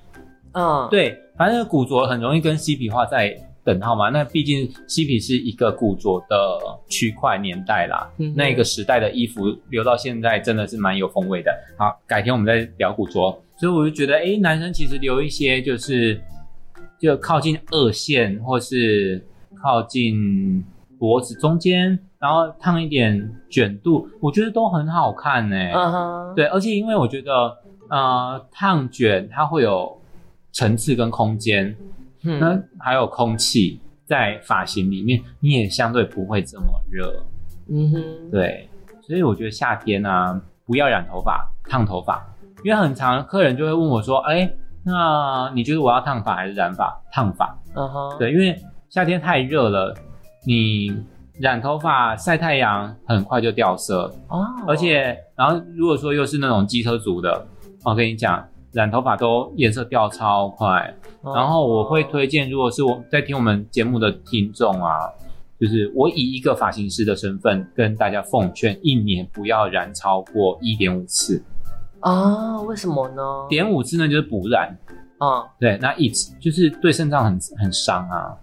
[0.54, 3.36] 嗯，，对，反正古着很容易跟嬉皮画在
[3.74, 4.10] 等号嘛。
[4.10, 11.52] 那毕竟嬉皮是一个古着的区块年代啦，那个时代的衣服留到现在真的是蛮有风味的。
[11.78, 13.42] 好，改天我们再聊古着。
[13.58, 16.20] 所以我就觉得，哎，男生其实留一些就是
[17.00, 19.24] 就靠近二线，或是
[19.62, 20.66] 靠近
[20.98, 27.56] 脖子中间，然后烫一点卷度，我觉得都很好看呢、嗯哼，对，而且因为我觉得，
[27.90, 29.96] 呃，烫卷它会有
[30.52, 31.76] 层次跟空间，
[32.24, 37.14] 嗯，那还有空气在发型里面，你也相对不会这么热。
[37.70, 38.70] 嗯哼，对，
[39.02, 42.22] 所以我觉得夏天啊，不要染头发、烫头发，
[42.64, 44.52] 因为很常客人就会问我说，哎，
[44.84, 47.02] 那你觉得我要烫发还是染发？
[47.12, 47.58] 烫发。
[47.76, 49.96] 嗯哼，，对，因为夏天太热了，
[50.46, 50.94] 你
[51.40, 57.48] 染头发晒太阳很快就掉色，哦，而且，然后如果说又是那种机车族的，
[57.86, 60.94] 我跟你讲，染头发都颜色掉超快。
[61.22, 65.10] 哦，然后我会推荐，如果是我在听我们节目的听众啊，
[65.60, 71.44] 就是我以一个发型师的身份跟大家奉劝，一年不要染超过一点五次。
[72.00, 73.22] 啊，为什么呢？
[73.50, 74.76] 点五次呢就是补染，
[75.20, 78.38] 嗯，对，那一次就是对肾脏很很伤啊，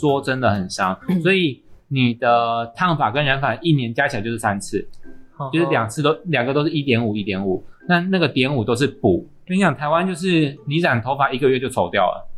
[0.00, 0.98] 说真的很伤。
[1.22, 4.88] 所以你的烫发跟染发一年加起来就是三次。
[5.52, 9.28] 就是两次都两个都是一点五一点五，那那个点五都是补。
[9.46, 12.28] 跟你讲，台湾就是你染头发一个月就丑掉了，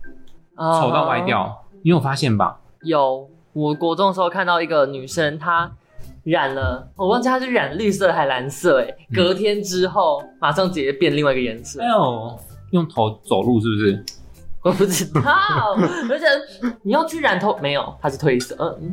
[0.56, 2.60] 嗯丑到歪掉，你有发现吧？
[2.82, 5.72] 有，我国中的时候看到一个女生，她
[6.24, 12.38] 染了，我忘记她是染绿色还蓝色，哎，嗯隔天之后马上直接变另外一个颜色哎，呦，
[12.72, 14.04] 用头走路是不是？
[14.68, 15.22] 我不知道，
[16.10, 16.26] 而且
[16.82, 17.94] 你要去染头没有？
[18.02, 18.92] 它是褪色，嗯，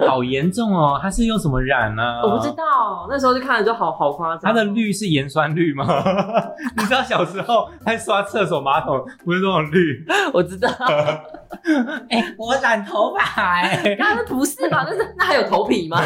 [0.00, 0.98] 嗯好严重哦！
[1.00, 2.50] 它是用什么染呢、我不知。
[2.52, 5.86] 道，那时候就看了就好好夸张，它的绿是盐酸绿吗？
[6.76, 10.04] 你知道小时候在刷厕所马桶不是这种绿？
[10.34, 10.68] 我知道，
[12.10, 13.20] 哎、我染头发
[13.60, 14.84] 哎、那那不是吧？
[14.88, 15.98] 那是那还有头皮吗？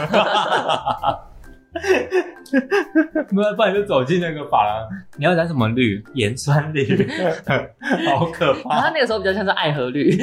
[3.35, 6.03] 不然不然就走进那个发廊，你要染什么绿？
[6.15, 6.87] 盐酸绿，
[8.09, 8.91] 好可然后！
[8.95, 10.11] 那个时候比较像是爱河绿，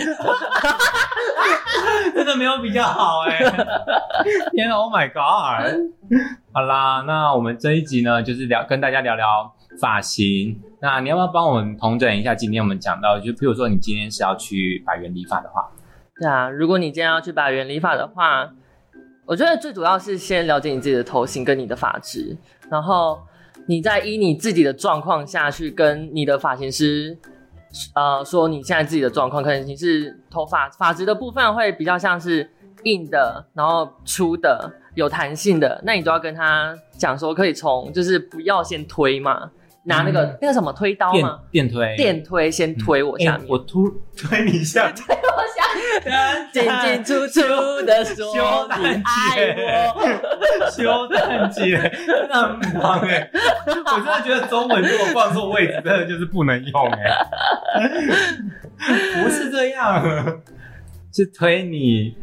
[2.16, 3.40] 真的没有比较好哎、
[4.52, 5.74] 天啊，Oh my god！
[6.54, 10.60] 好啦，那我们这一集呢，就是聊跟大家聊聊发型。
[10.82, 15.70] 那你要不要帮我们统整一下今天我们讲到，就譬如说你今天是要去百元理发的话，
[16.20, 18.50] 对啊，如果你今天要去把原理发的话，
[19.26, 22.36] 我觉得最主要是先了解你自己的头型跟你的发质，
[22.70, 23.20] 然后
[23.68, 27.18] 你再依你自己的状况下去跟你的发型师，
[27.96, 32.50] 呃，说你现在自己的状况，可能你是头发发质的部分会比较像是
[32.84, 39.50] 硬的，然后粗的，有弹性的，那你就要跟他讲说，可以从就是不要先推嘛，
[39.84, 40.38] 拿那个、嗯。
[40.42, 43.90] 那个什么推刀电嘛，电推，电推先推我下面，哎我突。
[44.18, 44.86] 推你下。
[44.92, 45.84] 面，推我下面。
[46.52, 47.42] 进进出出
[47.86, 53.30] 的说修蛋你爱我，修蛋姐真的很忙哎、
[53.66, 57.28] 我真的觉得中文如果放错位置，真的就是不能用哎、
[59.24, 60.04] 不是这样，
[61.14, 62.18] 是推你，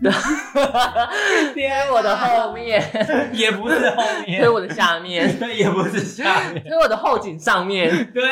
[1.54, 2.80] 推我的后面，
[3.34, 8.22] 也不是后面推，我的下面， 对，也不是下面，推我的后颈上面，对，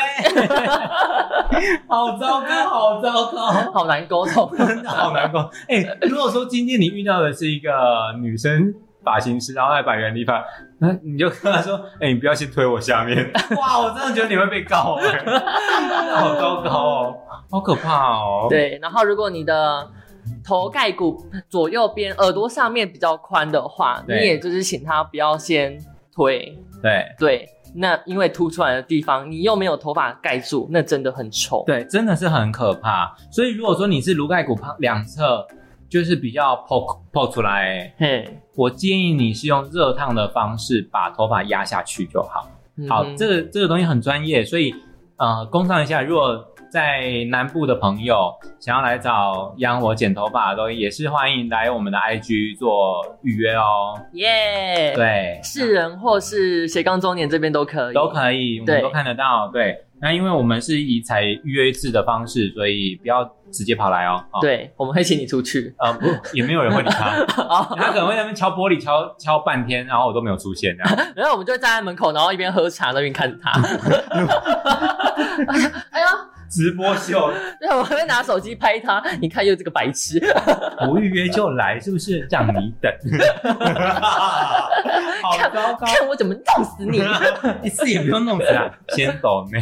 [1.87, 3.47] 好糟糕，好糟糕。
[3.73, 4.49] 好难沟通。
[4.57, 5.39] 真的好难沟。
[5.67, 7.71] 哎、如果说今天你遇到的是一个
[8.21, 10.43] 女生发型师，然后来百元理发，
[10.79, 17.15] 那你就跟她说：“哎、你不要先推我下面。”哇，我真的觉得你会被告哎、真的好糟糕哦，
[17.51, 18.47] 好可怕哦。
[18.49, 19.87] 对，然后如果你的
[20.47, 25.77] 头盖骨左右边耳朵上面比较宽的话，你也就是请他不要先
[26.15, 26.57] 推。
[26.81, 31.65] 对对，那因为凸出来的地方你又没有头发盖住，那真的很丑。
[31.67, 33.13] 对，真的是很可怕。
[33.29, 35.45] 所以如果说你是颅盖骨旁两侧
[35.89, 42.49] 就是比较破破出来，嘿，我建议你是用热烫的方式把头发压下去就好。
[42.87, 44.73] 好，这个这个东西很专业，所以
[45.17, 53.97] 呃，工商一下，如果在南部的朋友想要来找央我剪头发的都也是欢迎来我们的 IG 做预约哦。
[54.13, 59.49] 耶、对，是人或是斜杠中年这边都可以，都可以，我对们都看得到。
[59.51, 64.21] 对，那因为我们是以采预约制的方式，所以不要直接跑来哦。
[64.31, 65.73] 哦，对，我们会请你出去。
[65.79, 70.75] 呃，不，也没有人会理他， 哦，他可能会在那边敲玻璃敲敲半天，然后我都没有出现。
[71.15, 73.51] 然后我们就会站在门口，然后一边喝茶，那边看着他。
[75.91, 76.07] 哎呦，
[76.49, 79.03] 直播秀对， 我会拿手机拍他。
[79.21, 80.19] 你看，又这个白痴。
[80.85, 82.27] 不预约就来，是不是？
[82.29, 82.91] 让你等，
[85.23, 85.85] 好糟糕。
[85.85, 87.01] 看我怎么弄死你！
[87.63, 89.59] 一次也不用弄死啊，先抖呢。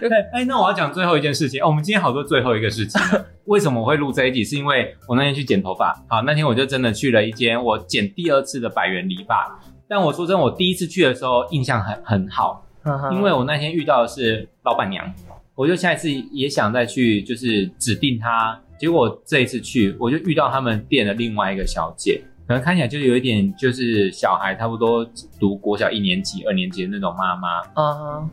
[0.00, 1.68] 对，哎，那我要讲最后一件事情哦。
[1.68, 3.24] 我们今天好多最后一个事情了。
[3.44, 4.42] 为什么我会录这一集？
[4.44, 9.58] 是因为我那天去剪头发，好，那天我就真的去了一间我剪第二次的百元理发。
[9.88, 12.66] 但我说真的，我第一次去的时候印象很很好，
[13.12, 15.12] 因为我那天遇到的是老板娘，
[15.56, 18.60] 我就下一次也想再去，就是指定她。
[18.78, 25.02] 结果这一次去，我就遇到他们店的另外一个小姐，可能看起来就有一点就是小孩，差不多
[25.40, 27.60] 读国小一年级、二年级的那种妈妈。
[27.72, 28.28] 啊，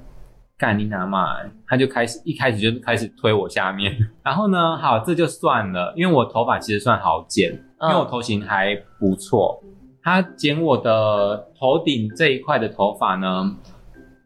[0.57, 9.63] 干你拿嘛，她就开始一开始就开始推我下面， 然后呢，好这就算了，因为我头发其实算好剪，因为我头型还不错。
[10.03, 13.55] 她剪我的头顶这一块的头发呢，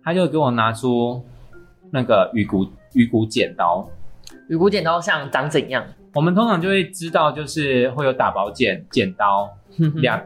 [0.03, 1.23] 她就给我拿出
[1.91, 3.87] 那个鱼骨鱼骨剪刀。
[4.49, 5.85] 鱼骨剪刀像长怎样？
[6.13, 9.49] 我们通常就会知道，就是会有打薄剪、剪刀
[9.95, 10.19] 两，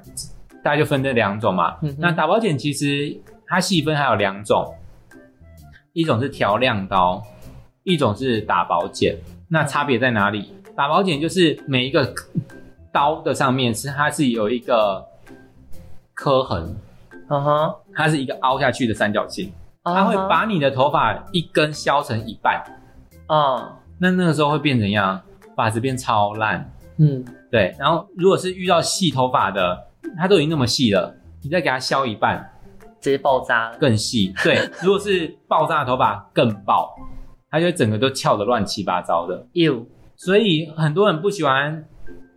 [0.64, 1.78] 大概就分这两种嘛。
[1.82, 4.74] 嗯那打薄剪其实它细分还有两种，
[5.94, 7.22] 一种是调亮刀，
[7.84, 9.18] 一种是打薄剪。
[9.50, 10.54] 那差别在哪里？
[10.76, 12.14] 打薄剪就是每一个
[12.94, 15.06] 刀的上面是它是有一个
[16.14, 16.76] 刻痕，
[17.28, 19.52] 嗯哼，它是一个凹下去的三角形，
[19.84, 22.64] 它它会把你的头发一根削成一半。
[23.28, 25.22] 嗯那那个时候会变怎样？
[25.56, 26.72] 发质变超烂。
[26.98, 31.14] 嗯对，然后如果是遇到细头发的，它都已经那么细了，
[31.44, 32.50] 你再给它削一半
[33.00, 33.78] 直接爆炸了。
[33.78, 34.34] 更细。
[34.44, 36.96] 对，如果是爆炸的头发更爆，
[37.50, 39.46] 它就会整个都翘得乱七八糟的。
[39.54, 41.84] 哟，所以很多人不喜欢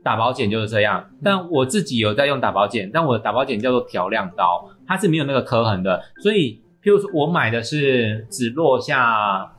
[0.02, 6.02] 打薄剪就是这样，但我自己有在用打薄剪，但我的打薄剪叫做调亮刀，它是没有那个刻痕的。
[6.22, 9.50] 所以，譬如说我买的是只落下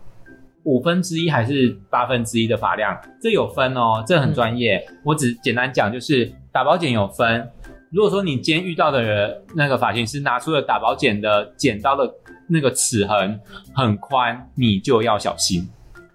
[0.64, 4.88] 五分之一还是八分之一的发量，这有分哦，这很专业。
[5.04, 7.50] 我只简单讲，就是打薄剪有分。
[7.92, 12.08] 如果说你今天遇到的人那个发型师拿出了打薄剪的剪刀的
[12.48, 13.40] 那个齿痕
[13.74, 15.68] 很宽，你就要小心。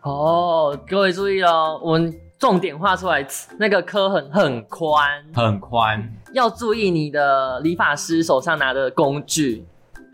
[0.03, 3.27] 哦，各位注意哦，我们重点画出来，
[3.59, 9.65] 那个刻痕很宽，很宽，要注意你的理发师手上拿的工具，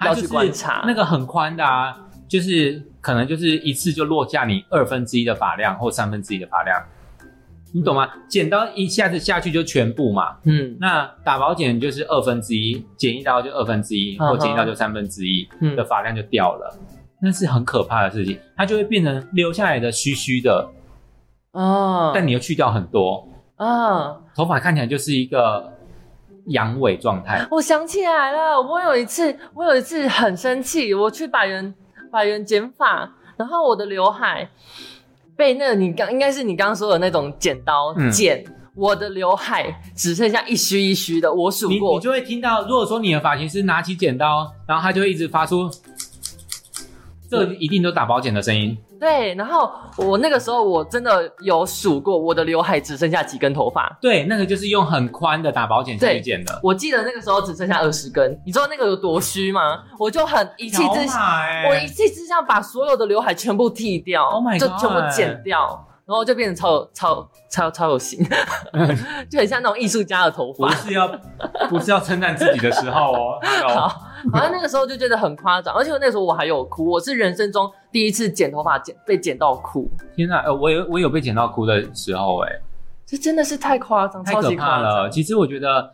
[0.00, 0.84] 要去它就是观察。
[0.86, 1.96] 那个很宽的啊，
[2.28, 6.82] 就是可能就是一次就落下你二分之一的发量或三分之一的发量，
[7.72, 8.08] 你懂吗？
[8.28, 10.76] 剪刀一下子下去就全部嘛，嗯。
[10.80, 16.78] 那打薄剪就是二分之一，剪一刀就二分之一，或剪一刀就三分之一嗯的发量就掉了，
[17.20, 20.68] 那是很可怕的事情，它就会变成留下来的虚虚的，
[21.52, 25.72] 哦，但你又去掉很多，啊，头发看起来就是一个
[26.46, 27.46] 阳痿状态。
[27.50, 31.74] 我想起来了，我有一次，我有一次很生气，我去百元
[32.10, 34.48] 百元剪发，然后我的刘海
[35.36, 45.70] 被那个你刚应该是你刚刚说的那种剪刀嗯剪，我的刘海只剩下一须一须的，我数你过你，就会听到，如果说你的发型师拿起剪刀，然后他就会一直发出，
[47.28, 48.76] 这一定都打薄剪的声音。
[48.98, 53.96] 对，然后我那个时候我真的有数过，我的刘海只剩下几根头发。
[54.00, 56.60] 对，那个就是用很宽的打薄剪去剪的。
[56.62, 59.82] 我记得那个时候只剩下二十根，你知道那个有多虚吗？
[59.98, 68.24] 我就很一气之下，欸我一气之下把所有的刘海全部剃掉 Oh 就全部剪掉，然后就变成超有超超超有型，
[69.30, 70.68] 就很像那种艺术家的头发。
[70.68, 71.08] 不是要
[71.68, 73.38] 不是要称赞自己的时候哦。
[73.68, 82.52] 好，反正那个时候就觉得很夸张，而且我那时候我还有哭，我是人生中第一次剪头发剪被剪到哭，天哪，呃，我有我有被剪到哭的时候，哎，
[83.06, 85.08] 这真的是太夸张，太可怕了。
[85.08, 85.90] 其实我觉得，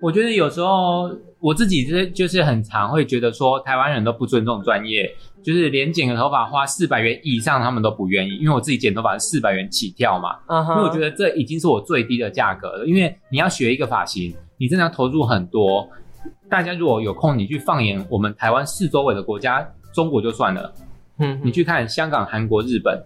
[0.00, 5.14] 我觉得有时候我自己就是就是很常会觉得说，台湾人都不尊重专业，
[5.44, 10.38] 就是连剪个头发花四百元以上他们都不愿意，因为我自己剪头发是四百元起跳嘛。
[10.48, 12.86] 因为我觉得这已经是我最低的价格了。
[12.86, 15.86] 因为你要学一个发型，你真的要投入很多。
[16.48, 20.72] 大家如果有空，你去放眼我们台湾四周围的国家，中国就算了，
[21.22, 23.00] 嗯，你去看香港、韩国、日本，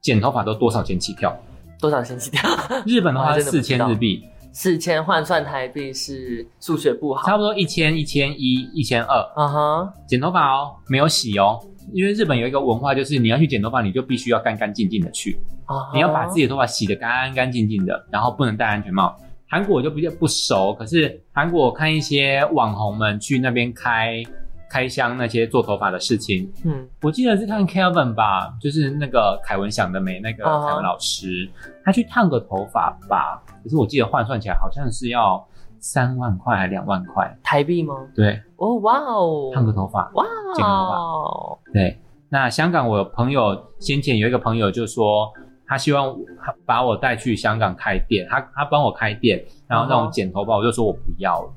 [0.00, 1.34] 剪头发都多少钱起跳？
[1.80, 2.48] 多少钱起跳？
[2.86, 4.22] 日本的话是四千日币，
[4.52, 7.26] 四千换算台币是数学不好。
[7.26, 9.16] 差不多一千、一千一、一千二。
[9.34, 11.58] 啊哈，剪头发哦，没有洗哦，
[11.92, 19.16] 因为日本有一个文化，就是你要去剪头发，你就必须要干干净净的去，啊哈你要把自己的头发洗得干干净净的，然后不能戴安全帽。
[19.50, 24.22] 韩国我就比较不熟，可是韩国我看一些网红们去那边开
[24.70, 26.86] 开箱那些做头发的事情，嗯。
[27.02, 31.48] 我记得是看 Kevin 吧，就是那个凯文想得美那个凯文老师，
[31.84, 35.46] 他去烫个头发吧，可是我记得换算起来好像是要
[35.80, 37.94] 三万块还两万块，台币吗？
[38.14, 41.98] 对，哦哇哦，烫个头发，哇剪个头哦，对。
[42.30, 45.32] 那香港我有朋友先前有一个朋友就说，
[45.66, 46.14] 他希望
[46.44, 51.50] 他把我带去香港开店，他他帮我开店，然后让我剪头发，我就说我不要了，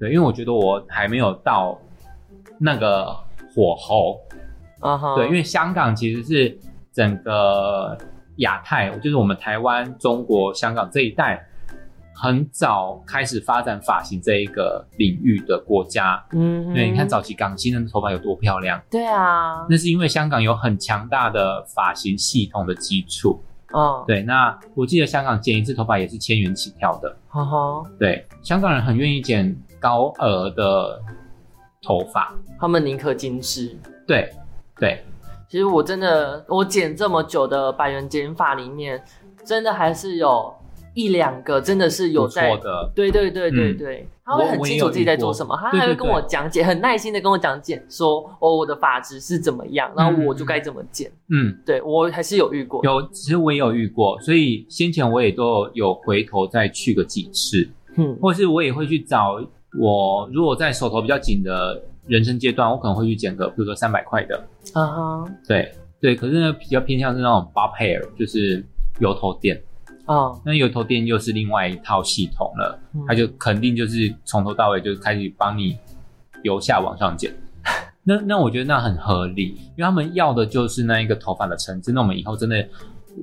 [0.00, 1.78] 对，因为我觉得我还没有到
[2.58, 3.06] 那个
[3.54, 4.20] 火候，
[4.80, 6.58] 啊哈，对，因为香港其实是
[6.92, 7.96] 整个
[8.36, 11.46] 亚太，就是我们台湾、中国、香港这一带，
[12.14, 16.22] 很早开始发展发型这一个领域的国家。
[16.32, 23.40] 嗯哼，对，你看早期港星的头发有多漂亮，对啊，那是因为香港有很强大的发型系统的基础。
[23.74, 27.14] 嗯，对，那我记得香港剪一次头发也是千元起跳的。
[27.28, 31.02] 哈哈，对，香港人很愿意剪高额的
[31.86, 32.34] 头发。
[32.58, 33.76] 他们宁可精致。
[34.06, 34.28] 对，
[34.80, 35.04] 对，
[35.48, 39.00] 其实我真的，我剪这么久的百元剪法里面，
[39.44, 40.52] 真的还是有
[40.94, 42.90] 一两个真的是有在错的。
[42.94, 43.76] 对对对对嗯。
[43.76, 51.10] 对，他会很清楚自己在做什么，他还会跟我对讲解，很耐心的跟我讲解说，哦，我的发质是怎么样，然后我就该怎么剪。
[51.28, 58.16] 嗯，对我还是有遇过，有，其实我也有遇过，所以先前我也都有回头再去个几次，嗯。
[58.20, 59.40] 或是我也会去找
[59.78, 64.36] 我如果在手头比较紧的人生阶段，我可能会去剪个，比如说三百块的，
[64.74, 68.64] 啊哈，对对，可是呢比较偏向是那种 bob hair，就是
[69.00, 69.60] 油头店，
[70.06, 75.76] 哦，那油头店又是另外一套系统了，嗯它就肯定就是从头到尾就开始帮你
[76.42, 77.34] 由下往上剪。
[78.08, 81.90] 那那我觉得那很合理，因为他们要的就是那一个头发的层次。
[81.92, 82.64] 那我们以后真的，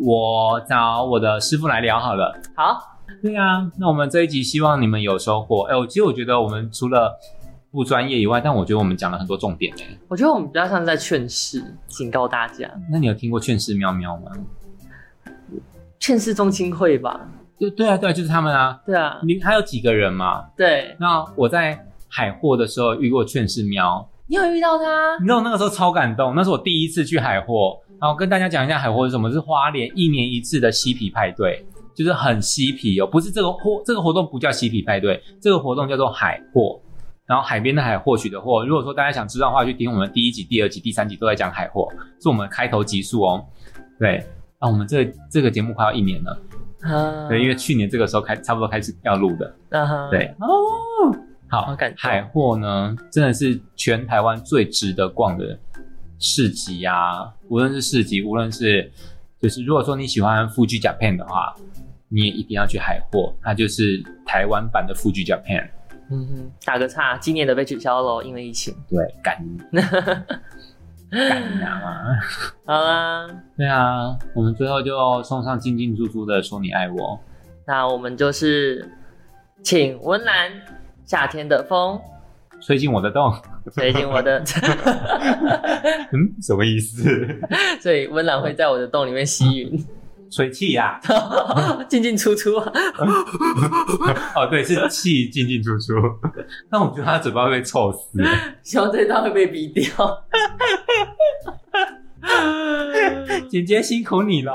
[0.01, 2.37] 我找我的师傅来聊好了。
[2.53, 5.63] 好，对啊，那我们这一集希望你们有收获。
[5.63, 7.17] 哎，我其实我觉得我们除了
[7.71, 9.97] 不专业以外，但我觉得我们讲了很多重点哎。
[10.07, 14.31] 我觉得我们比较像是在劝世，警告大家，那你有听过劝世喵喵吗？
[15.99, 17.27] 劝世中心会吧？
[17.57, 18.81] 对对啊对啊，就是他们啊。
[18.85, 20.43] 对啊，你还有几个人嘛？
[20.57, 25.25] 对，那我在海货的时候遇过劝世喵，你有遇到他你？
[25.25, 36.79] 知道我那个时候超感动，那是我第一次去海货，然后跟大家讲一下海货是什么，是花莲一年一次的嬉皮派对，就是很嬉皮哦，不是这个活这个活动不叫嬉皮派对，这个活动叫做海货。
[37.25, 41.87] 然后海边的海获取的货，如果说大家想知道的话，去听我们第一集、第二集、第三集都在讲海货，
[42.21, 43.45] 是我们开头集数哦。
[43.97, 44.17] 对，
[44.59, 46.41] 啊，我们这这个节目快要一年了，
[46.81, 47.29] 啊。
[47.29, 50.25] 对，因为去年这个时候开差不多开始要录的，啊哈，对。
[50.39, 51.17] 哦，
[51.47, 55.57] 好海货呢，真的是全台湾最值得逛的
[56.19, 57.33] 市集啊！
[57.47, 58.91] 无论是市集，无论是
[59.43, 61.53] 就是如果说你喜欢 Fuji Japan 的话，
[62.07, 65.67] 你也一定要去海货，它就是台湾版的 Fuji Japan。
[66.09, 68.73] 嗯哼，打个岔，今年的被取消了，因为疫情。
[68.89, 69.81] 对，干你
[71.11, 72.17] 干你啊！
[72.65, 73.27] 好啦，
[73.57, 77.19] 对啊，我们最后就送上进进出出的说你爱我。
[77.67, 78.89] 那我们就是
[79.61, 80.53] 请温岚
[81.03, 81.99] 夏天的风
[82.65, 83.33] 吹进我的洞，
[83.73, 84.39] 吹进我的，
[86.13, 87.03] 嗯，什么意思？
[87.81, 89.83] 所以温岚会在我的洞里面吸吮，
[90.31, 90.99] 吹气呀、
[91.89, 92.55] 进进出出。
[94.35, 95.93] 哦，对，是气进进出出。
[96.69, 98.23] 但我觉得他嘴巴会被臭死。
[98.63, 99.83] 希望这段会被逼掉。
[103.49, 104.53] 姐姐辛苦你了。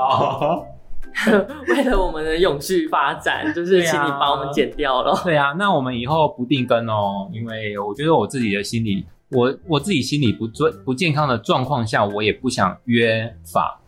[1.67, 5.19] 为了我们的永续发展， 就是请你把我们剪掉了。
[5.23, 13.79] 对啊，那我们以后不定更哦，因为我觉得我自己的心理，我我自己心理不最不健康的状况下，我也不想约法。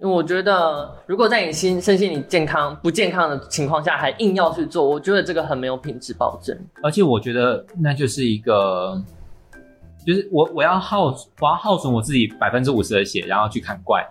[0.00, 6.58] 因为我觉得，如果在你心身心理健康不健康的情况下，还硬要去做，我觉得这个很没有品质保证。
[6.82, 9.00] 而且我觉得那就是一个，
[10.04, 14.04] 就是我我要耗我要耗损我自己百分之五十的血，然后去砍怪，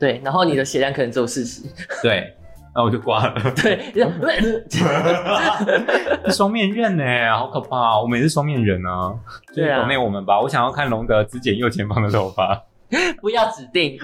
[0.00, 1.62] 对，然后你的血量可能只有四十。
[2.02, 2.34] 对，
[2.74, 3.34] 那我就挂了。
[3.62, 3.92] 对，
[6.32, 7.04] 双面刃呢、
[7.36, 8.00] 好可怕、哦！
[8.02, 9.12] 我们也是双面人啊，
[9.48, 10.40] 就是对啊懂内我们吧。
[10.40, 12.64] 我想要看龙德只剪右前方的头发
[13.20, 13.96] 不要指定，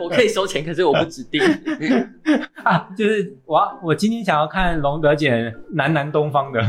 [0.00, 1.42] 我可以收钱，可是我不指定。
[2.62, 6.60] 啊，就是我我今天想要看龙德剪南南东方的，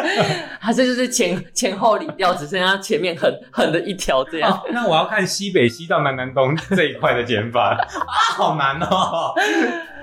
[0.60, 4.50] 他这就是前前后理掉，只剩下前面横横的一条这样。
[4.50, 7.78] 哦，那我要看西北西到南南东这一块的剪法 啊，
[8.36, 9.34] 好难哦。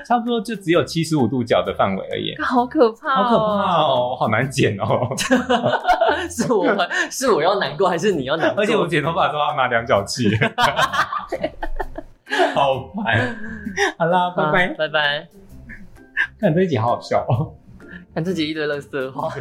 [0.06, 2.36] 差不多就只有七十五度角的范围而已。
[2.42, 3.84] 好可怕、好可怕！
[3.84, 5.08] 哦，好难剪哦。
[6.32, 6.66] 是我
[7.12, 8.64] 是我要难过，还是你要难过？
[8.64, 10.36] 而且我剪头发的时候要拿量角器，
[12.56, 13.38] 好烦。
[14.00, 15.28] 好啦，拜拜，拜拜。
[16.40, 17.54] 看这一集好好笑哦，
[18.14, 19.34] 看自己一堆垃圾话。